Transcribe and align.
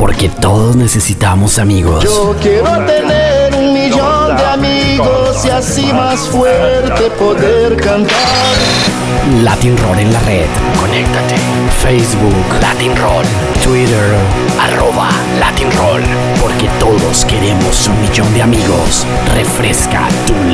porque 0.00 0.30
todos 0.30 0.76
necesitamos 0.76 1.58
amigos. 1.58 2.02
Yo 2.02 2.34
quiero 2.40 2.70
tener 2.86 3.54
un 3.54 3.74
millón 3.74 4.34
de 4.34 4.44
amigos 4.46 5.44
y 5.44 5.50
así 5.50 5.92
más 5.92 6.20
fuerte 6.20 7.10
poder 7.18 7.76
cantar. 7.76 8.16
Latin 9.42 9.76
Roll 9.76 9.98
en 9.98 10.10
la 10.10 10.20
red. 10.20 10.46
Conéctate. 10.80 11.34
Facebook, 11.82 12.32
Latin 12.62 12.96
Roll. 12.96 13.24
Twitter, 13.62 14.16
arroba 14.58 15.10
Latin 15.38 15.70
Roll. 15.72 16.02
Porque 16.40 16.70
todos 16.80 17.26
queremos 17.26 17.86
un 17.86 18.00
millón 18.00 18.32
de 18.32 18.42
amigos. 18.42 19.06
Refresca 19.34 20.08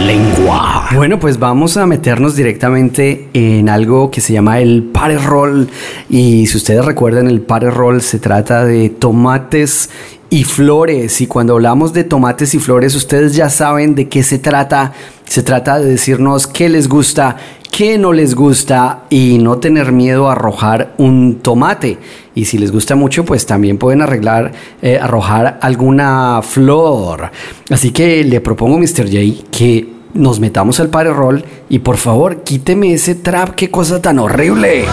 lengua. 0.06 0.86
Bueno, 0.94 1.18
pues 1.18 1.38
vamos 1.38 1.76
a 1.76 1.84
meternos 1.84 2.36
directamente 2.36 3.28
en 3.32 3.68
algo 3.68 4.10
que 4.10 4.20
se 4.20 4.32
llama 4.32 4.60
el 4.60 4.84
Pare 4.84 5.18
Roll. 5.18 5.68
Y 6.08 6.46
si 6.46 6.56
ustedes 6.56 6.84
recuerdan, 6.84 7.26
el 7.26 7.40
Pare 7.40 7.70
Roll 7.70 8.00
se 8.00 8.20
trata 8.20 8.64
de 8.64 8.88
tomates 8.88 9.90
y 10.30 10.44
flores. 10.44 11.20
Y 11.20 11.26
cuando 11.26 11.54
hablamos 11.54 11.92
de 11.92 12.04
tomates 12.04 12.54
y 12.54 12.60
flores, 12.60 12.94
ustedes 12.94 13.34
ya 13.34 13.50
saben 13.50 13.96
de 13.96 14.08
qué 14.08 14.22
se 14.22 14.38
trata. 14.38 14.92
Se 15.24 15.42
trata 15.42 15.80
de 15.80 15.86
decirnos 15.86 16.46
qué 16.46 16.68
les 16.68 16.88
gusta, 16.88 17.36
qué 17.72 17.98
no 17.98 18.12
les 18.12 18.36
gusta 18.36 19.06
y 19.10 19.38
no 19.38 19.58
tener 19.58 19.90
miedo 19.90 20.28
a 20.28 20.32
arrojar 20.32 20.94
un 20.98 21.40
tomate. 21.42 21.98
Y 22.36 22.44
si 22.44 22.58
les 22.58 22.70
gusta 22.70 22.94
mucho, 22.94 23.24
pues 23.24 23.44
también 23.44 23.76
pueden 23.76 24.02
arreglar, 24.02 24.52
eh, 24.82 24.98
arrojar 25.00 25.58
alguna 25.60 26.42
flor. 26.42 27.32
Así 27.70 27.90
que 27.90 28.22
le 28.22 28.40
propongo, 28.40 28.78
Mr. 28.78 29.06
J, 29.06 29.48
que 29.50 29.95
nos 30.16 30.40
metamos 30.40 30.80
al 30.80 30.88
pare 30.88 31.12
roll 31.12 31.44
y 31.68 31.80
por 31.80 31.96
favor 31.96 32.42
quíteme 32.42 32.92
ese 32.92 33.14
trap, 33.14 33.50
qué 33.50 33.70
cosa 33.70 34.00
tan 34.02 34.18
horrible. 34.18 34.84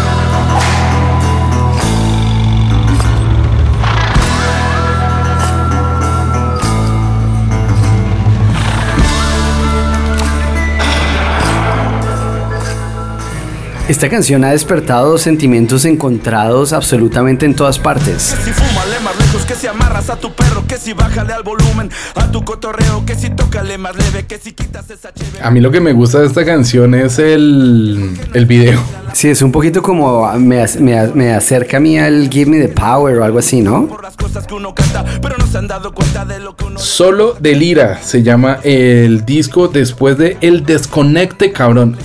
Esta 13.94 14.10
canción 14.10 14.44
ha 14.44 14.50
despertado 14.50 15.20
sentimientos 15.20 15.86
encontrados 15.86 16.74
absolutamente 16.74 17.46
en 17.46 17.54
todas 17.56 17.78
partes. 17.78 18.34
Que 18.44 18.46
si 18.46 18.52
fúmale 18.52 19.00
más 19.04 19.16
lejos, 19.20 19.46
que 19.46 19.54
si 19.54 19.68
amarras 19.68 20.10
a 20.10 20.16
tu 20.16 20.34
perro, 20.34 20.66
que 20.68 20.78
si 20.80 20.94
bájale 20.94 21.32
al 21.32 21.44
volumen, 21.44 21.92
a 22.16 22.32
tu 22.32 22.44
cotorreo, 22.44 23.06
que 23.06 23.14
si 23.14 23.30
tócale 23.30 23.78
más 23.78 23.96
leve, 23.96 24.26
que 24.26 24.40
si 24.40 24.54
quitas 24.54 24.90
esa 24.90 25.14
chévere. 25.14 25.44
A 25.44 25.52
mí 25.52 25.62
lo 25.62 25.70
que 25.70 25.80
me 25.80 25.94
gusta 25.94 26.22
de 26.22 26.26
esta 26.26 26.44
canción 26.44 26.96
es 26.96 27.20
el, 27.20 28.18
el 28.34 28.46
video. 28.48 28.80
Sí, 29.14 29.30
es 29.30 29.44
un 29.44 29.52
poquito 29.52 29.84
como 29.84 30.28
me, 30.40 30.66
me- 30.80 31.08
me 31.10 31.34
acerca 31.36 31.78
a 31.78 31.80
mí 31.80 32.00
al 32.00 32.30
Give 32.32 32.50
Me 32.50 32.60
the 32.66 32.70
Power 32.70 33.20
o 33.20 33.24
algo 33.24 33.38
así, 33.38 33.62
¿no? 33.62 33.86
Por 33.86 34.02
las 34.02 34.18
cosas 34.18 34.48
que 34.48 34.56
uno 34.56 34.74
canta, 34.74 35.06
pero 35.22 35.38
no 35.38 35.46
se 35.46 35.60
han 35.60 35.68
dado 35.68 35.94
cuenta 35.94 36.26
de 36.26 36.40
lo 36.40 36.56
que 36.56 36.66
uno. 36.66 36.80
Solo 36.80 37.36
Delira 37.40 38.02
se 38.02 38.24
llama 38.24 38.58
el 38.64 39.24
disco 39.24 39.68
después 39.68 40.18
de 40.18 40.38
El 40.42 40.66
Desconecte, 40.66 41.52
cabrón. 41.52 41.96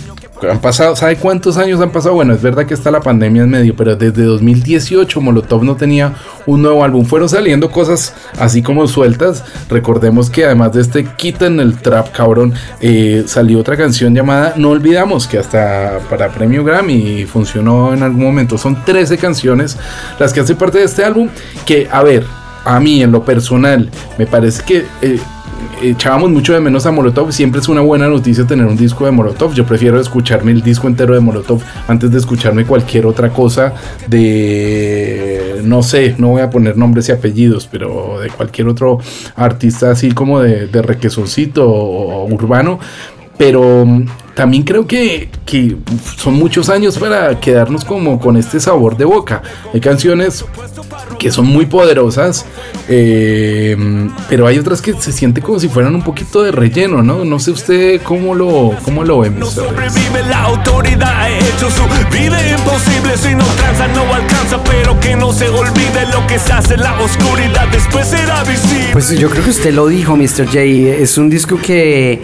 Han 0.49 0.61
pasado, 0.61 0.95
¿sabe 0.95 1.17
cuántos 1.17 1.57
años 1.57 1.81
han 1.81 1.91
pasado? 1.91 2.15
Bueno, 2.15 2.33
es 2.33 2.43
verdad 2.43 2.65
que 2.67 2.75
está 2.75 2.91
la 2.91 3.01
pandemia 3.01 3.43
en 3.43 3.51
medio, 3.51 3.75
pero 3.75 3.97
desde 3.97 4.23
2018 4.23 5.21
Molotov 5.21 5.65
no 5.65 5.77
tenía 5.77 6.15
un 6.47 6.63
nuevo 6.63 6.85
álbum. 6.85 7.05
Fueron 7.05 7.29
saliendo 7.29 7.71
cosas 7.71 8.15
así 8.39 8.63
como 8.63 8.87
sueltas. 8.87 9.45
Recordemos 9.69 10.31
que 10.31 10.45
además 10.45 10.73
de 10.73 10.83
este 10.83 11.05
Quiten 11.05 11.59
el 11.59 11.79
Trap, 11.79 12.13
cabrón, 12.13 12.55
eh, 12.81 13.25
salió 13.27 13.59
otra 13.59 13.77
canción 13.77 14.15
llamada 14.15 14.55
No 14.57 14.71
Olvidamos, 14.71 15.27
que 15.27 15.39
hasta 15.39 15.99
para 16.09 16.29
premio 16.29 16.63
Grammy 16.63 17.25
funcionó 17.25 17.93
en 17.93 18.03
algún 18.03 18.23
momento. 18.23 18.59
Son 18.59 18.85
13 18.85 19.19
canciones 19.19 19.77
las 20.19 20.33
que 20.33 20.41
hacen 20.41 20.57
parte 20.57 20.79
de 20.79 20.85
este 20.85 21.05
álbum. 21.05 21.29
Que, 21.67 21.89
a 21.91 22.03
ver, 22.03 22.25
a 22.65 22.79
mí 22.79 23.03
en 23.03 23.11
lo 23.11 23.25
personal, 23.25 23.91
me 24.19 24.27
parece 24.27 24.63
que... 24.63 24.87
eh, 25.03 25.19
echábamos 25.83 26.31
mucho 26.31 26.53
de 26.53 26.61
menos 26.61 26.87
a 26.87 26.91
Molotov. 26.91 27.33
Siempre 27.33 27.61
es 27.61 27.69
una 27.69 27.81
buena 27.81 28.09
noticia 28.09 28.47
tener 28.47 28.67
un 28.67 28.77
disco 28.77 29.05
de 29.05 29.11
Molotov. 29.11 29.55
Yo 29.55 29.65
prefiero 29.65 30.01
escucharme 30.01 30.53
el 30.53 30.63
disco 30.63 30.87
entero 30.87 31.15
de 31.15 31.21
Molotov 31.21 31.63
antes 31.87 32.11
de 32.11 32.19
escucharme 32.19 32.65
cualquier 32.65 33.07
otra 33.07 33.31
cosa 33.31 33.75
de, 34.07 35.61
no 35.65 35.83
sé, 35.83 36.15
no 36.19 36.29
voy 36.29 36.43
a 36.43 36.51
poner 36.51 36.77
nombres 36.77 37.09
y 37.09 37.13
apellidos, 37.13 37.69
pero 37.71 38.21
de 38.21 38.31
cualquier 38.31 38.69
otro 38.69 38.99
artista 39.37 39.91
así 39.91 40.13
como 40.13 40.41
de, 40.41 40.67
de 40.67 40.83
requesoncito 40.83 41.69
o, 41.69 42.27
urbano. 42.27 42.79
Pero 43.37 43.87
también 44.39 44.63
creo 44.63 44.87
que, 44.87 45.29
que 45.45 45.75
son 46.17 46.35
muchos 46.35 46.69
años 46.69 46.97
para 46.97 47.41
quedarnos 47.41 47.85
como 47.85 48.21
con 48.21 48.37
este 48.37 48.61
sabor 48.61 48.97
de 48.97 49.05
boca. 49.05 49.43
Hay 49.75 49.81
canciones 49.81 50.45
que 51.19 51.33
son 51.33 51.47
muy 51.47 51.67
poderosas, 51.67 52.47
eh, 52.89 53.77
pero 54.29 54.47
hay 54.47 54.61
otras 54.61 54.81
que 54.81 54.95
se 54.95 55.11
siente 55.11 55.41
como 55.41 55.59
si 55.59 55.69
fueran 55.69 55.93
un 55.97 56.03
poquito 56.03 56.45
de 56.45 56.53
relleno, 56.53 57.03
¿no? 57.03 57.25
No 57.25 57.41
sé 57.41 57.51
usted 57.51 58.01
cómo 58.03 58.33
lo, 58.33 58.77
cómo 58.85 59.03
lo 59.03 59.19
ve, 59.19 59.31
No 59.31 59.47
sobrevive 59.47 60.23
la 60.31 60.45
autoridad, 60.45 61.21
ha 61.21 61.31
hecho 61.31 61.69
su 61.69 61.83
vida 62.17 62.39
imposible. 62.49 63.17
Si 63.17 63.35
no 63.35 63.45
tranza, 63.45 63.89
no 63.89 64.15
alcanza, 64.15 64.63
pero 64.63 65.01
que 65.01 65.17
no 65.17 65.33
se 65.33 65.49
olvide 65.49 66.07
lo 66.13 66.25
que 66.29 66.39
se 66.39 66.53
hace 66.53 66.75
en 66.75 66.83
la 66.83 66.97
oscuridad. 67.01 67.67
Después 67.73 68.07
será 68.07 68.45
visible. 68.45 68.91
Pues 68.93 69.11
yo 69.19 69.29
creo 69.31 69.43
que 69.43 69.51
usted 69.51 69.75
lo 69.75 69.89
dijo, 69.89 70.15
Mr. 70.17 70.47
J. 70.47 70.61
Es 70.61 71.19
un 71.19 71.29
disco 71.29 71.59
que 71.61 72.23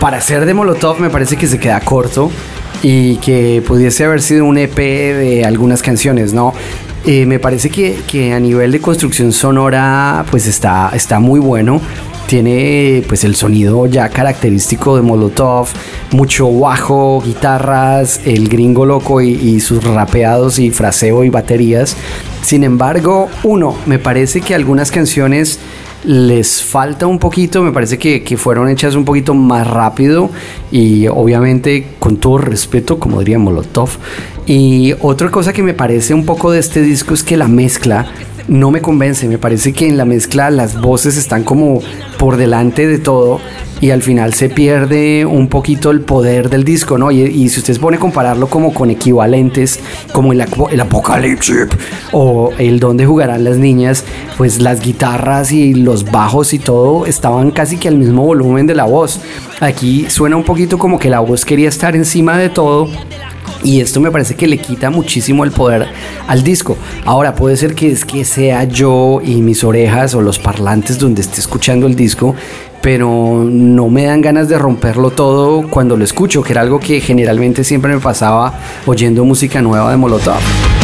para 0.00 0.20
ser 0.20 0.46
de 0.46 0.54
Molotov 0.54 1.00
me 1.00 1.10
parece 1.10 1.36
que 1.36 1.46
se 1.46 1.58
queda 1.58 1.80
corto 1.80 2.30
y 2.82 3.16
que 3.16 3.62
pudiese 3.66 4.04
haber 4.04 4.20
sido 4.20 4.44
un 4.44 4.58
EP 4.58 4.76
de 4.76 5.44
algunas 5.44 5.82
canciones, 5.82 6.32
¿no? 6.32 6.52
Eh, 7.06 7.26
me 7.26 7.38
parece 7.38 7.68
que, 7.70 7.98
que 8.06 8.32
a 8.32 8.40
nivel 8.40 8.72
de 8.72 8.80
construcción 8.80 9.32
sonora 9.32 10.24
pues 10.30 10.46
está, 10.46 10.90
está 10.94 11.18
muy 11.18 11.40
bueno. 11.40 11.80
Tiene 12.26 13.04
pues 13.06 13.24
el 13.24 13.36
sonido 13.36 13.86
ya 13.86 14.08
característico 14.08 14.96
de 14.96 15.02
Molotov, 15.02 15.68
mucho 16.12 16.50
bajo, 16.50 17.22
guitarras, 17.22 18.20
el 18.24 18.48
gringo 18.48 18.86
loco 18.86 19.20
y, 19.20 19.32
y 19.32 19.60
sus 19.60 19.84
rapeados 19.84 20.58
y 20.58 20.70
fraseo 20.70 21.24
y 21.24 21.28
baterías. 21.28 21.96
Sin 22.40 22.64
embargo, 22.64 23.28
uno, 23.42 23.76
me 23.86 23.98
parece 23.98 24.40
que 24.40 24.54
algunas 24.54 24.90
canciones 24.90 25.58
les 26.04 26.62
falta 26.62 27.06
un 27.06 27.18
poquito, 27.18 27.62
me 27.62 27.72
parece 27.72 27.98
que, 27.98 28.22
que 28.22 28.36
fueron 28.36 28.68
hechas 28.68 28.94
un 28.94 29.04
poquito 29.04 29.34
más 29.34 29.66
rápido 29.66 30.30
y 30.70 31.06
obviamente 31.08 31.86
con 31.98 32.18
todo 32.18 32.38
respeto, 32.38 32.98
como 32.98 33.20
diría 33.20 33.38
Molotov. 33.38 33.90
Y 34.46 34.94
otra 35.00 35.30
cosa 35.30 35.52
que 35.52 35.62
me 35.62 35.72
parece 35.72 36.12
un 36.12 36.26
poco 36.26 36.52
de 36.52 36.60
este 36.60 36.82
disco 36.82 37.14
es 37.14 37.22
que 37.22 37.36
la 37.36 37.48
mezcla 37.48 38.06
no 38.48 38.70
me 38.70 38.80
convence, 38.80 39.26
me 39.28 39.38
parece 39.38 39.72
que 39.72 39.88
en 39.88 39.96
la 39.96 40.04
mezcla 40.04 40.50
las 40.50 40.80
voces 40.80 41.16
están 41.16 41.44
como 41.44 41.80
por 42.18 42.36
delante 42.36 42.86
de 42.86 42.98
todo 42.98 43.40
y 43.80 43.90
al 43.90 44.02
final 44.02 44.32
se 44.34 44.48
pierde 44.48 45.26
un 45.26 45.48
poquito 45.48 45.90
el 45.90 46.00
poder 46.00 46.48
del 46.48 46.64
disco, 46.64 46.96
¿no? 46.96 47.10
Y, 47.10 47.48
si 47.48 47.60
usted 47.60 47.74
se 47.74 47.80
pone 47.80 47.96
a 47.96 48.00
compararlo 48.00 48.46
como 48.46 48.72
con 48.72 48.90
equivalentes, 48.90 49.80
como 50.12 50.32
el, 50.32 50.44
el 50.70 50.80
Apocalipsis 50.80 51.66
o 52.12 52.52
el 52.58 52.80
Donde 52.80 53.04
jugarán 53.04 53.44
las 53.44 53.58
niñas, 53.58 54.04
pues 54.36 54.60
las 54.60 54.80
guitarras 54.80 55.52
y 55.52 55.74
los 55.74 56.10
bajos 56.10 56.54
y 56.54 56.58
todo 56.58 57.06
estaban 57.06 57.50
casi 57.50 57.76
que 57.76 57.88
al 57.88 57.96
mismo 57.96 58.24
volumen 58.24 58.66
de 58.66 58.74
la 58.74 58.84
voz. 58.84 59.20
Aquí 59.60 60.06
suena 60.08 60.36
un 60.36 60.44
poquito 60.44 60.78
como 60.78 60.98
que 60.98 61.10
la 61.10 61.20
voz 61.20 61.44
quería 61.44 61.68
estar 61.68 61.94
encima 61.96 62.38
de 62.38 62.48
todo 62.48 62.88
y 63.64 63.80
esto 63.80 64.00
me 64.00 64.10
parece 64.10 64.36
que 64.36 64.46
le 64.46 64.58
quita 64.58 64.90
muchísimo 64.90 65.42
el 65.42 65.50
poder 65.50 65.88
al 66.28 66.44
disco. 66.44 66.76
Ahora 67.04 67.34
puede 67.34 67.56
ser 67.56 67.74
que 67.74 67.90
es 67.90 68.04
que 68.04 68.24
sea 68.24 68.64
yo 68.64 69.20
y 69.24 69.42
mis 69.42 69.64
orejas 69.64 70.14
o 70.14 70.20
los 70.20 70.38
parlantes 70.38 70.98
donde 70.98 71.22
esté 71.22 71.40
escuchando 71.40 71.86
el 71.86 71.96
disco, 71.96 72.34
pero 72.82 73.44
no 73.48 73.88
me 73.88 74.04
dan 74.04 74.20
ganas 74.20 74.48
de 74.48 74.58
romperlo 74.58 75.10
todo 75.10 75.68
cuando 75.68 75.96
lo 75.96 76.04
escucho, 76.04 76.42
que 76.42 76.52
era 76.52 76.60
algo 76.60 76.78
que 76.78 77.00
generalmente 77.00 77.64
siempre 77.64 77.94
me 77.94 78.00
pasaba 78.00 78.52
oyendo 78.86 79.24
música 79.24 79.62
nueva 79.62 79.90
de 79.90 79.96
Molotov. 79.96 80.83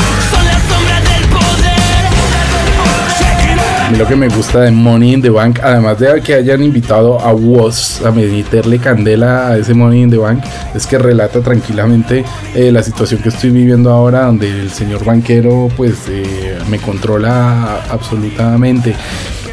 Lo 3.98 4.06
que 4.06 4.16
me 4.16 4.28
gusta 4.28 4.60
de 4.60 4.70
Money 4.70 5.14
in 5.14 5.22
the 5.22 5.30
Bank, 5.30 5.58
además 5.62 5.98
de 5.98 6.20
que 6.22 6.34
hayan 6.34 6.62
invitado 6.62 7.18
a 7.20 7.32
Woz 7.32 8.04
a 8.04 8.10
meterle 8.10 8.78
candela 8.78 9.48
a 9.48 9.58
ese 9.58 9.74
Money 9.74 10.02
in 10.02 10.10
the 10.10 10.16
Bank, 10.16 10.42
es 10.74 10.86
que 10.86 10.98
relata 10.98 11.40
tranquilamente 11.40 12.24
eh, 12.54 12.70
la 12.70 12.82
situación 12.82 13.20
que 13.20 13.30
estoy 13.30 13.50
viviendo 13.50 13.90
ahora, 13.90 14.26
donde 14.26 14.48
el 14.48 14.70
señor 14.70 15.04
banquero 15.04 15.68
pues 15.76 16.08
eh, 16.08 16.58
me 16.70 16.78
controla 16.78 17.82
absolutamente. 17.90 18.94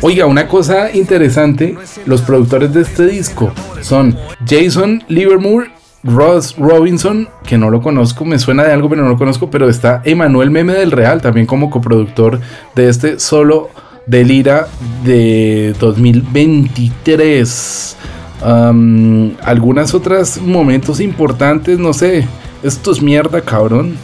Oiga, 0.01 0.25
una 0.25 0.47
cosa 0.47 0.91
interesante, 0.91 1.75
los 2.05 2.21
productores 2.21 2.73
de 2.73 2.81
este 2.81 3.07
disco 3.07 3.51
son 3.81 4.17
Jason 4.47 5.03
Livermore 5.07 5.71
Ross 6.03 6.55
Robinson, 6.57 7.27
que 7.45 7.57
no 7.57 7.69
lo 7.69 7.81
conozco, 7.81 8.23
me 8.23 8.37
suena 8.37 8.63
de 8.63 8.71
algo, 8.71 8.89
pero 8.89 9.03
no 9.03 9.09
lo 9.09 9.17
conozco, 9.17 9.49
pero 9.49 9.67
está 9.67 10.01
Emanuel 10.05 10.51
Meme 10.51 10.73
del 10.73 10.91
Real, 10.91 11.21
también 11.21 11.47
como 11.47 11.69
coproductor 11.69 12.39
de 12.75 12.89
este 12.89 13.19
solo 13.19 13.69
de 14.07 14.23
Lira 14.25 14.67
de 15.03 15.75
2023. 15.79 17.95
Am, 18.43 19.35
algunas 19.43 19.93
otras 19.93 20.39
momentos 20.41 20.99
importantes, 20.99 21.77
no 21.79 21.93
sé, 21.93 22.27
esto 22.63 22.91
es 22.91 23.01
mierda, 23.01 23.41
cabrón. 23.41 23.95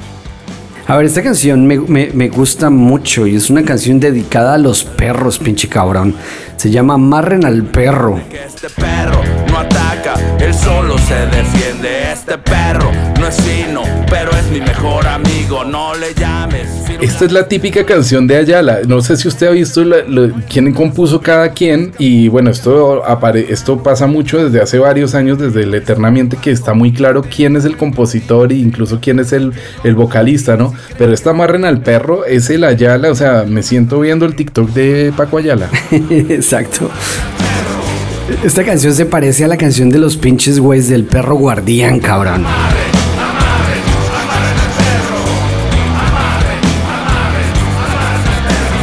A 0.87 0.97
ver, 0.97 1.05
esta 1.05 1.23
canción 1.23 1.65
me, 1.65 1.79
me- 1.79 2.09
me 2.13 2.27
gusta 2.29 2.69
mucho 2.69 3.25
y 3.25 3.35
es 3.35 3.49
una 3.49 3.63
canción 3.63 3.99
dedicada 4.01 4.55
a 4.55 4.57
los 4.57 4.83
perros, 4.83 5.39
pinche 5.39 5.69
cabrón. 5.69 6.13
Se 6.57 6.69
llama 6.71 6.95
Amarren 6.95 7.45
al 7.45 7.63
perro. 7.63 8.19
Que 8.29 8.43
este 8.45 8.67
perro 8.69 9.21
no 9.49 9.59
él 10.39 10.53
solo 10.53 10.97
se 10.97 11.15
defiende. 11.27 12.11
Este 12.11 12.37
perro 12.37 12.91
no 13.19 13.27
es 13.27 13.35
fino, 13.41 13.83
pero 14.09 14.31
es 14.31 14.45
mi 14.51 14.61
mejor 14.61 15.05
amigo. 15.07 15.63
No 15.65 15.93
le 15.95 16.13
llames. 16.13 16.67
Esta 17.01 17.25
es 17.25 17.31
la 17.31 17.47
típica 17.47 17.85
canción 17.85 18.27
de 18.27 18.37
Ayala. 18.37 18.79
No 18.87 19.01
sé 19.01 19.17
si 19.17 19.27
usted 19.27 19.47
ha 19.47 19.51
visto 19.51 19.83
la- 19.83 20.03
quién 20.49 20.73
compuso 20.73 21.19
cada 21.21 21.49
quien. 21.51 21.91
Y 21.97 22.27
bueno, 22.29 22.49
esto, 22.51 23.03
apare- 23.05 23.47
esto 23.49 23.81
pasa 23.83 24.07
mucho 24.07 24.43
desde 24.43 24.61
hace 24.61 24.79
varios 24.79 25.13
años, 25.15 25.37
desde 25.39 25.63
el 25.63 25.73
Eternamente, 25.75 26.37
que 26.37 26.51
está 26.51 26.73
muy 26.73 26.93
claro 26.93 27.23
quién 27.23 27.55
es 27.57 27.65
el 27.65 27.75
compositor 27.77 28.51
e 28.51 28.55
incluso 28.55 28.99
quién 29.01 29.19
es 29.19 29.33
el, 29.33 29.51
el 29.83 29.95
vocalista, 29.95 30.55
¿no? 30.55 30.73
Pero 30.97 31.13
esta 31.13 31.31
Amarren 31.31 31.65
al 31.65 31.81
perro 31.81 32.25
es 32.25 32.49
el 32.51 32.63
Ayala. 32.63 33.09
O 33.11 33.15
sea, 33.15 33.43
me 33.47 33.63
siento 33.63 33.99
viendo 33.99 34.25
el 34.25 34.35
TikTok 34.35 34.69
de 34.69 35.11
Paco 35.17 35.39
Ayala. 35.39 35.67
Exacto. 36.09 36.89
Esta 38.41 38.63
canción 38.63 38.93
se 38.93 39.05
parece 39.05 39.45
a 39.45 39.47
la 39.47 39.57
canción 39.57 39.89
de 39.89 39.99
los 39.99 40.17
pinches 40.17 40.59
güeyes 40.59 40.89
del 40.89 41.05
perro 41.05 41.35
guardián, 41.35 41.99
cabrón. 41.99 42.45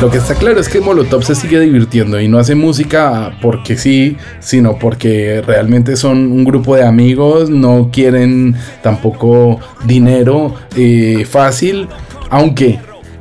Lo 0.00 0.10
que 0.10 0.16
está 0.16 0.34
claro 0.34 0.58
es 0.60 0.70
que 0.70 0.80
Molotov 0.80 1.22
se 1.24 1.34
sigue 1.34 1.60
divirtiendo 1.60 2.18
y 2.18 2.26
no 2.26 2.38
hace 2.38 2.54
música 2.54 3.36
porque 3.42 3.76
sí, 3.76 4.16
sino 4.38 4.78
porque 4.78 5.42
realmente 5.46 5.94
son 5.96 6.32
un 6.32 6.44
grupo 6.44 6.74
de 6.74 6.84
amigos, 6.84 7.50
no 7.50 7.90
quieren 7.92 8.56
tampoco 8.82 9.60
dinero 9.84 10.54
eh, 10.74 11.26
fácil, 11.28 11.86
aunque 12.30 12.78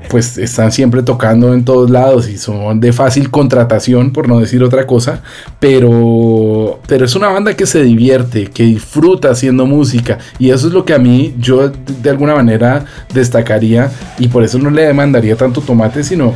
pues 0.09 0.37
están 0.37 0.71
siempre 0.71 1.03
tocando 1.03 1.53
en 1.53 1.63
todos 1.63 1.89
lados 1.89 2.27
y 2.27 2.37
son 2.37 2.79
de 2.79 2.91
fácil 2.91 3.29
contratación, 3.29 4.11
por 4.11 4.27
no 4.27 4.39
decir 4.39 4.63
otra 4.63 4.87
cosa, 4.87 5.21
pero, 5.59 6.79
pero 6.87 7.05
es 7.05 7.15
una 7.15 7.29
banda 7.29 7.55
que 7.55 7.65
se 7.65 7.83
divierte, 7.83 8.47
que 8.47 8.63
disfruta 8.63 9.29
haciendo 9.29 9.65
música 9.65 10.17
y 10.39 10.49
eso 10.49 10.67
es 10.67 10.73
lo 10.73 10.83
que 10.83 10.93
a 10.93 10.99
mí 10.99 11.35
yo 11.37 11.69
de 11.69 12.09
alguna 12.09 12.35
manera 12.35 12.85
destacaría 13.13 13.91
y 14.17 14.27
por 14.27 14.43
eso 14.43 14.57
no 14.57 14.69
le 14.69 14.83
demandaría 14.83 15.35
tanto 15.35 15.61
tomate, 15.61 16.03
sino 16.03 16.33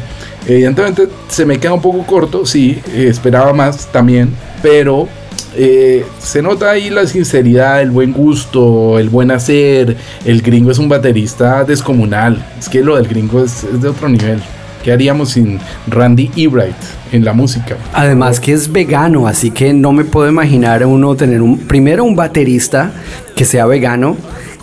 evidentemente 0.47 1.07
se 1.27 1.45
me 1.45 1.57
queda 1.57 1.73
un 1.73 1.81
poco 1.81 2.05
corto, 2.05 2.45
sí, 2.45 2.79
esperaba 2.95 3.53
más 3.53 3.91
también, 3.91 4.29
pero 4.61 5.07
eh, 5.55 6.05
se 6.19 6.41
nota 6.41 6.71
ahí 6.71 6.89
la 6.89 7.05
sinceridad, 7.05 7.81
el 7.81 7.91
buen 7.91 8.11
gusto, 8.13 8.97
el 8.99 9.09
buen 9.09 9.31
hacer. 9.31 9.95
El 10.25 10.41
gringo 10.41 10.71
es 10.71 10.79
un 10.79 10.89
baterista 10.89 11.63
descomunal. 11.63 12.43
Es 12.59 12.69
que 12.69 12.83
lo 12.83 12.95
del 12.95 13.07
gringo 13.07 13.43
es, 13.43 13.65
de 13.81 13.87
otro 13.87 14.09
nivel. 14.09 14.41
¿Qué 14.83 14.91
haríamos 14.91 15.31
sin 15.31 15.59
Randy 15.87 16.29
Ebright 16.35 16.75
en 17.13 17.23
la 17.23 17.33
música? 17.33 17.77
Además 17.93 18.39
que 18.39 18.51
es 18.51 18.69
vegano, 18.69 19.27
así 19.27 19.51
que 19.51 19.73
no 19.73 19.93
me 19.93 20.03
puedo 20.03 20.27
imaginar 20.27 20.85
uno 20.85 21.15
tener 21.15 21.41
un 21.41 21.57
primero 21.57 22.03
un 22.03 22.17
baterista 22.17 22.91
que 23.33 23.45
sea 23.45 23.65
vegano 23.65 24.17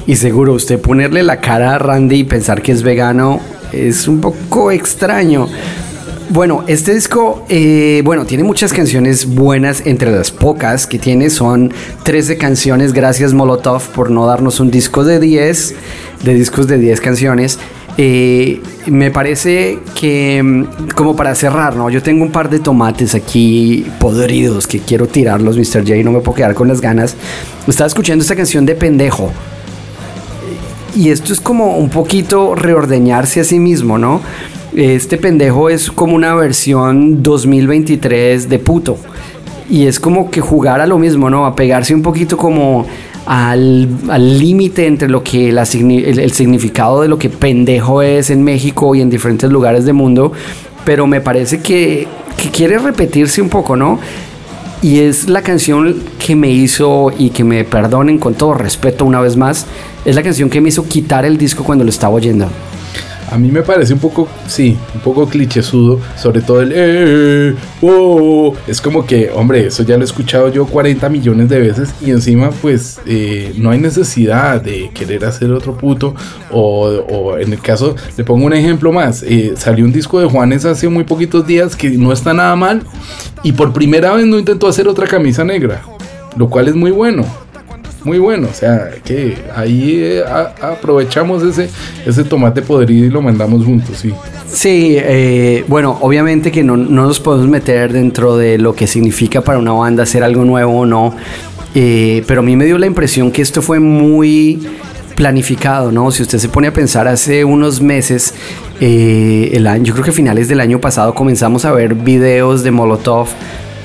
y 0.07 0.17
seguro 0.17 0.53
usted 0.53 0.79
ponerle 0.79 1.23
la 1.23 1.41
cara 1.41 1.75
a 1.75 1.79
Randy 1.79 2.17
y 2.17 2.25
pensar 2.25 2.61
que 2.61 2.73
es 2.73 2.83
vegano 2.83 3.41
es 3.73 4.09
un 4.09 4.21
poco 4.21 4.71
extraño. 4.71 5.49
Bueno, 6.33 6.63
este 6.69 6.95
disco, 6.95 7.45
eh, 7.49 8.03
bueno, 8.05 8.25
tiene 8.25 8.45
muchas 8.45 8.73
canciones 8.73 9.27
buenas, 9.27 9.85
entre 9.85 10.13
las 10.13 10.31
pocas 10.31 10.87
que 10.87 10.97
tiene 10.97 11.29
son 11.29 11.73
13 12.05 12.39
canciones, 12.39 12.93
gracias 12.93 13.35
Molotov 13.35 13.83
por 13.89 14.13
no 14.13 14.27
darnos 14.27 14.61
un 14.61 14.71
disco 14.71 15.03
de 15.03 15.19
10, 15.19 15.75
de 16.23 16.35
discos 16.35 16.69
de 16.69 16.79
10 16.79 17.01
canciones. 17.01 17.59
Eh, 17.99 18.63
me 18.87 19.11
parece 19.11 19.81
que, 19.99 20.41
mm, 20.41 20.91
como 20.95 21.17
para 21.17 21.35
cerrar, 21.35 21.75
¿no? 21.75 21.91
Yo 21.91 22.01
tengo 22.01 22.23
un 22.23 22.31
par 22.31 22.49
de 22.49 22.61
tomates 22.61 23.17
aquí 23.17 23.85
podridos 23.99 24.69
que 24.69 24.79
quiero 24.79 25.09
tirarlos, 25.09 25.57
Mr. 25.57 25.83
J, 25.85 25.97
no 26.05 26.13
me 26.13 26.21
puedo 26.21 26.37
quedar 26.37 26.55
con 26.55 26.69
las 26.69 26.81
ganas. 26.81 27.17
Estaba 27.67 27.89
escuchando 27.89 28.23
esta 28.23 28.37
canción 28.37 28.65
de 28.67 28.77
pendejo. 28.77 29.33
Y 30.95 31.11
esto 31.11 31.33
es 31.33 31.41
como 31.41 31.77
un 31.77 31.89
poquito 31.89 32.55
reordeñarse 32.55 33.41
a 33.41 33.45
sí 33.45 33.59
mismo, 33.59 33.99
¿no? 33.99 34.21
Este 34.75 35.17
pendejo 35.17 35.69
es 35.69 35.91
como 35.91 36.15
una 36.15 36.35
versión 36.35 37.23
2023 37.23 38.49
de 38.49 38.59
puto. 38.59 38.99
Y 39.69 39.87
es 39.87 39.99
como 39.99 40.31
que 40.31 40.41
jugar 40.41 40.81
a 40.81 40.87
lo 40.87 40.99
mismo, 40.99 41.31
¿no? 41.31 41.47
A 41.47 41.57
pegarse 41.57 41.95
un 41.95 42.03
poquito 42.03 42.37
como 42.37 42.87
al 43.27 44.39
límite 44.39 44.87
entre 44.87 45.09
lo 45.09 45.23
que 45.23 45.53
la 45.53 45.63
el, 45.63 46.19
el 46.19 46.33
significado 46.33 47.03
de 47.03 47.09
lo 47.09 47.19
que 47.19 47.29
pendejo 47.29 48.03
es 48.03 48.31
en 48.31 48.43
México 48.43 48.95
y 48.95 49.01
en 49.01 49.11
diferentes 49.11 49.51
lugares 49.51 49.85
del 49.85 49.95
mundo. 49.95 50.33
Pero 50.85 51.07
me 51.07 51.21
parece 51.21 51.61
que, 51.61 52.07
que 52.37 52.51
quiere 52.51 52.79
repetirse 52.79 53.43
un 53.43 53.49
poco, 53.49 53.77
¿no? 53.77 53.99
Y 54.83 55.01
es 55.01 55.29
la 55.29 55.43
canción 55.43 55.97
que 56.25 56.35
me 56.35 56.51
hizo, 56.51 57.13
y 57.19 57.31
que 57.31 57.45
me 57.45 57.65
perdonen 57.65 58.19
con 58.19 58.35
todo 58.35 58.55
respeto 58.55 59.05
una 59.05 59.21
vez 59.21 59.37
más, 59.37 59.67
es 60.05 60.15
la 60.15 60.23
canción 60.23 60.49
que 60.49 60.61
me 60.61 60.71
hizo 60.71 60.87
quitar 60.87 61.27
el 61.27 61.37
disco 61.37 61.65
cuando 61.65 61.85
lo 61.85 61.91
estaba 61.91 62.15
oyendo. 62.15 62.49
A 63.31 63.39
mí 63.39 63.51
me 63.53 63.63
parece 63.63 63.93
un 63.93 64.01
poco, 64.01 64.29
sí, 64.49 64.77
un 64.93 65.01
poco 65.01 65.29
clichésudo, 65.29 66.01
sobre 66.17 66.43
todo 66.43 66.63
el 66.63 66.73
eh, 66.75 67.55
oh, 67.81 68.55
es 68.67 68.81
como 68.81 69.07
que, 69.07 69.31
hombre, 69.33 69.67
eso 69.67 69.85
ya 69.85 69.97
lo 69.97 70.03
he 70.03 70.05
escuchado 70.05 70.49
yo 70.49 70.67
40 70.67 71.09
millones 71.09 71.49
de 71.49 71.61
veces 71.61 71.95
y 72.01 72.11
encima 72.11 72.51
pues 72.51 73.01
eh, 73.07 73.53
no 73.57 73.71
hay 73.71 73.79
necesidad 73.79 74.61
de 74.61 74.91
querer 74.93 75.25
hacer 75.25 75.53
otro 75.53 75.77
puto 75.77 76.15
o, 76.51 76.89
o 76.89 77.39
en 77.39 77.53
el 77.53 77.61
caso, 77.61 77.95
le 78.17 78.25
pongo 78.25 78.47
un 78.47 78.53
ejemplo 78.53 78.91
más, 78.91 79.23
eh, 79.23 79.55
salió 79.57 79.85
un 79.85 79.93
disco 79.93 80.19
de 80.19 80.27
Juanes 80.27 80.65
hace 80.65 80.89
muy 80.89 81.05
poquitos 81.05 81.47
días 81.47 81.77
que 81.77 81.91
no 81.91 82.13
está 82.13 82.35
nada 82.35 82.57
mal 82.57 82.83
y 83.45 83.53
por 83.53 83.73
primera 83.73 84.13
vez 84.13 84.27
no 84.27 84.39
intentó 84.39 84.67
hacer 84.67 84.89
otra 84.89 85.07
camisa 85.07 85.45
negra, 85.45 85.83
lo 86.37 86.49
cual 86.49 86.67
es 86.67 86.75
muy 86.75 86.91
bueno. 86.91 87.25
Muy 88.05 88.19
bueno, 88.19 88.49
o 88.51 88.55
sea, 88.55 88.91
que 89.05 89.37
ahí 89.55 90.01
eh, 90.03 90.25
aprovechamos 90.63 91.43
ese, 91.43 91.69
ese 92.07 92.25
tomate 92.25 92.63
podrido 92.63 93.07
y 93.07 93.11
lo 93.11 93.21
mandamos 93.21 93.65
juntos, 93.65 93.99
sí. 93.99 94.13
Sí, 94.47 94.97
eh, 94.99 95.65
bueno, 95.69 95.99
obviamente 96.01 96.51
que 96.51 96.65
no, 96.65 96.77
no 96.77 97.07
nos 97.07 97.21
podemos 97.21 97.49
meter 97.49 97.93
dentro 97.93 98.37
de 98.37 98.59
lo 98.59 98.75
que 98.75 98.87
significa 98.87 99.43
para 99.43 99.59
una 99.59 99.73
banda 99.73 100.03
hacer 100.03 100.25
algo 100.25 100.45
nuevo 100.45 100.81
o 100.81 100.87
no, 100.87 101.15
eh, 101.75 102.25
pero 102.27 102.41
a 102.41 102.43
mí 102.43 102.57
me 102.57 102.65
dio 102.65 102.79
la 102.79 102.87
impresión 102.87 103.31
que 103.31 103.43
esto 103.43 103.63
fue 103.63 103.79
muy 103.79 104.67
planificado, 105.15 105.93
¿no? 105.93 106.11
Si 106.11 106.23
usted 106.23 106.39
se 106.39 106.49
pone 106.49 106.69
a 106.69 106.73
pensar 106.73 107.07
hace 107.07 107.45
unos 107.45 107.81
meses, 107.81 108.35
eh, 108.81 109.51
el 109.53 109.67
año, 109.67 109.85
yo 109.85 109.93
creo 109.93 110.05
que 110.07 110.13
finales 110.13 110.49
del 110.49 110.61
año 110.61 110.81
pasado 110.81 111.15
comenzamos 111.15 111.65
a 111.65 111.73
ver 111.73 111.95
videos 111.95 112.63
de 112.63 112.71
Molotov 112.71 113.29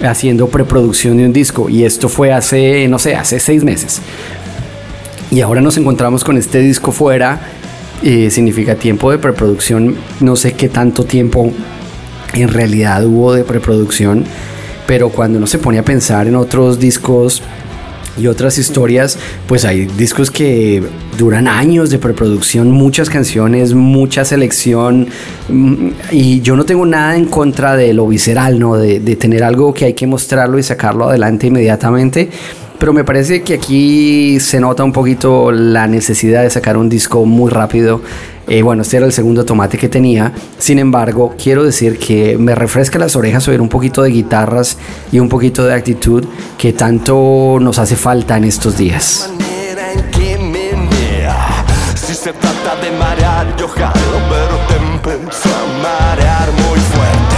haciendo 0.03 0.47
preproducción 0.47 1.17
de 1.17 1.25
un 1.25 1.33
disco 1.33 1.69
y 1.69 1.83
esto 1.83 2.09
fue 2.09 2.33
hace, 2.33 2.87
no 2.87 2.99
sé, 2.99 3.15
hace 3.15 3.39
seis 3.39 3.63
meses. 3.63 4.01
Y 5.31 5.41
ahora 5.41 5.61
nos 5.61 5.77
encontramos 5.77 6.23
con 6.23 6.37
este 6.37 6.59
disco 6.59 6.91
fuera. 6.91 7.39
eh, 8.03 8.29
significa 8.29 8.75
tiempo 8.75 9.09
de 9.11 9.17
preproducción. 9.17 9.95
No 10.19 10.35
sé 10.35 10.53
qué 10.53 10.69
tanto 10.69 11.05
tiempo 11.05 11.51
en 12.33 12.49
realidad 12.49 13.05
hubo 13.05 13.33
de 13.33 13.43
preproducción. 13.43 14.25
Pero 14.85 15.09
cuando 15.09 15.37
uno 15.39 15.47
se 15.47 15.57
pone 15.57 15.79
a 15.79 15.83
pensar 15.83 16.27
en 16.27 16.35
otros 16.35 16.79
discos 16.79 17.41
y 18.17 18.27
otras 18.27 18.57
historias, 18.57 19.17
pues 19.47 19.65
hay 19.65 19.85
discos 19.85 20.31
que 20.31 20.81
duran 21.17 21.47
años 21.47 21.89
de 21.89 21.99
preproducción, 21.99 22.71
muchas 22.71 23.09
canciones, 23.09 23.73
mucha 23.73 24.25
selección. 24.25 25.07
mm, 25.49 25.87
Y 26.11 26.41
yo 26.41 26.55
no 26.55 26.63
tengo 26.65 26.85
nada 26.85 27.15
en 27.15 27.25
contra 27.25 27.75
de 27.75 27.93
lo 27.93 28.07
visceral, 28.07 28.59
¿no? 28.59 28.75
De, 28.77 28.99
de 28.99 29.15
tener 29.15 29.43
algo 29.43 29.73
que 29.73 29.85
hay 29.85 29.93
que 29.93 30.07
mostrarlo 30.07 30.57
y 30.57 30.63
sacarlo 30.63 31.09
adelante 31.09 31.47
inmediatamente. 31.47 32.29
Pero 32.79 32.91
me 32.91 33.03
parece 33.05 33.41
que 33.41 33.53
aquí 33.53 34.37
se 34.41 34.59
nota 34.59 34.83
un 34.83 34.91
poquito 34.91 35.51
la 35.51 35.87
necesidad 35.87 36.43
de 36.43 36.49
sacar 36.49 36.77
un 36.77 36.89
disco 36.89 37.25
muy 37.25 37.49
rápido. 37.49 38.01
Eh, 38.47 38.61
bueno, 38.61 38.83
este 38.83 38.97
era 38.97 39.05
el 39.05 39.11
segundo 39.11 39.43
tomate 39.43 39.77
que 39.77 39.89
tenía. 39.89 40.31
Sin 40.57 40.79
embargo, 40.79 41.35
quiero 41.41 41.63
decir 41.63 41.97
que 41.97 42.37
me 42.37 42.53
refresca 42.53 42.99
las 42.99 43.15
orejas 43.15 43.47
oír 43.47 43.61
un 43.61 43.69
poquito 43.69 44.03
de 44.03 44.11
guitarras 44.11 44.77
y 45.11 45.19
un 45.19 45.29
poquito 45.29 45.65
de 45.65 45.73
actitud 45.73 46.23
que 46.57 46.73
tanto 46.73 47.57
nos 47.59 47.79
hace 47.79 47.95
falta 47.95 48.37
en 48.37 48.43
estos 48.43 48.77
días. 48.77 49.29
manera 49.31 49.93
en 49.93 50.11
que 50.11 50.37
menea. 50.37 51.65
Si 51.95 52.13
se 52.13 52.33
trata 52.33 52.75
de 52.81 52.91
marear, 52.91 53.55
yo 53.57 53.67
jalo, 53.67 53.93
pero 54.29 54.57
te 54.67 54.75
empezó 55.15 55.49
a 55.49 55.81
marear 55.81 56.51
muy 56.51 56.79
fuerte. 56.79 57.35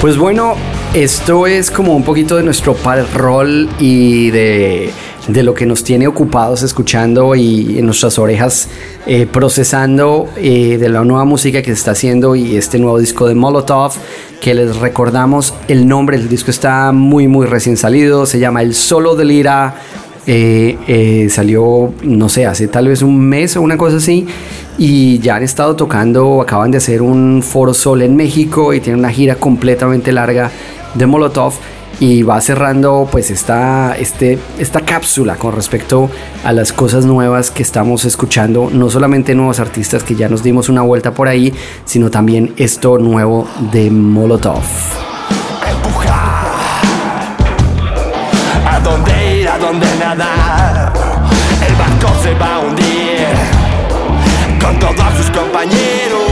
Pues 0.00 0.16
bueno, 0.16 0.54
esto 0.94 1.46
es 1.46 1.70
como 1.70 1.96
un 1.96 2.04
poquito 2.04 2.36
de 2.36 2.42
nuestro 2.42 2.76
rol 3.14 3.68
y 3.80 4.30
de, 4.30 4.92
de 5.28 5.42
lo 5.42 5.54
que 5.54 5.66
nos 5.66 5.82
tiene 5.82 6.06
ocupados 6.06 6.62
escuchando 6.62 7.34
y 7.34 7.78
en 7.78 7.86
nuestras 7.86 8.18
orejas 8.18 8.68
eh, 9.06 9.26
procesando 9.30 10.28
eh, 10.36 10.78
de 10.78 10.88
la 10.88 11.04
nueva 11.04 11.24
música 11.24 11.62
que 11.62 11.68
se 11.68 11.72
está 11.78 11.92
haciendo 11.92 12.36
y 12.36 12.56
este 12.56 12.78
nuevo 12.78 12.98
disco 12.98 13.26
de 13.26 13.34
Molotov 13.34 13.92
que 14.40 14.54
les 14.54 14.76
recordamos 14.76 15.54
el 15.68 15.88
nombre 15.88 16.18
del 16.18 16.28
disco 16.28 16.50
está 16.50 16.92
muy 16.92 17.26
muy 17.26 17.46
recién 17.46 17.76
salido 17.76 18.26
se 18.26 18.38
llama 18.38 18.62
El 18.62 18.74
Solo 18.74 19.16
del 19.16 19.30
Ira 19.32 19.74
Eh, 20.28 20.76
eh, 20.88 21.28
salió, 21.30 21.94
no 22.02 22.28
sé, 22.28 22.46
hace 22.46 22.66
tal 22.66 22.88
vez 22.88 23.00
un 23.02 23.16
mes 23.16 23.56
o 23.56 23.62
una 23.62 23.76
cosa 23.76 23.98
así. 23.98 24.26
Y 24.76 25.20
ya 25.20 25.36
han 25.36 25.44
estado 25.44 25.76
tocando, 25.76 26.42
acaban 26.42 26.72
de 26.72 26.78
hacer 26.78 27.00
un 27.00 27.44
Foro 27.44 27.72
Sol 27.72 28.02
en 28.02 28.16
México 28.16 28.74
y 28.74 28.80
tienen 28.80 28.98
una 28.98 29.10
gira 29.10 29.36
completamente 29.36 30.10
larga 30.10 30.50
de 30.94 31.06
Molotov 31.06 31.54
y 32.00 32.22
va 32.22 32.40
cerrando 32.40 33.08
pues 33.10 33.30
esta, 33.30 33.96
este, 33.96 34.38
esta 34.58 34.80
cápsula 34.82 35.36
con 35.36 35.54
respecto 35.54 36.10
a 36.44 36.52
las 36.52 36.72
cosas 36.72 37.06
nuevas 37.06 37.50
que 37.50 37.62
estamos 37.62 38.04
escuchando, 38.04 38.68
no 38.72 38.90
solamente 38.90 39.34
nuevos 39.34 39.60
artistas 39.60 40.02
que 40.02 40.14
ya 40.14 40.28
nos 40.28 40.42
dimos 40.42 40.68
una 40.68 40.82
vuelta 40.82 41.12
por 41.14 41.28
ahí, 41.28 41.52
sino 41.84 42.10
también 42.10 42.52
esto 42.56 42.98
nuevo 42.98 43.48
de 43.72 43.90
Molotov. 43.90 44.62
A 48.68 48.80
dónde 48.80 49.40
ir, 49.40 49.48
a 49.48 49.58
dónde 49.58 49.86
nadar, 49.98 50.92
el 51.66 51.74
barco 51.76 52.22
se 52.22 52.34
va 52.34 52.56
a 52.56 52.58
hundir 52.60 53.26
con 54.60 54.78
todos 54.78 55.14
sus 55.16 55.30
compañeros 55.30 56.25